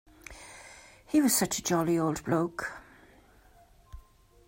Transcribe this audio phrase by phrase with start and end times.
[1.05, 2.71] He was such a jolly old bloke.